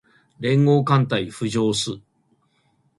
[0.39, 1.99] 連合艦隊浮上す